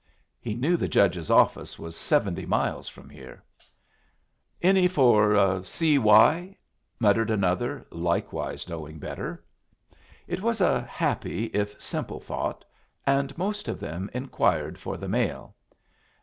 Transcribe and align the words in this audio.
He 0.39 0.55
knew 0.55 0.77
the 0.77 0.87
judge's 0.87 1.29
office 1.29 1.77
was 1.77 1.95
seventy 1.95 2.47
miles 2.47 2.89
from 2.89 3.07
here. 3.07 3.43
"Any 4.59 4.87
for 4.87 5.33
the 5.35 5.61
C. 5.61 5.99
Y.?" 5.99 6.57
muttered 6.99 7.29
another, 7.29 7.85
likewise 7.91 8.67
knowing 8.67 8.97
better. 8.97 9.43
It 10.27 10.41
was 10.41 10.59
a 10.59 10.81
happy, 10.81 11.51
if 11.53 11.79
simple, 11.79 12.19
thought, 12.19 12.65
and 13.05 13.37
most 13.37 13.67
of 13.67 13.79
them 13.79 14.09
inquired 14.11 14.79
for 14.79 14.97
the 14.97 15.07
mail. 15.07 15.53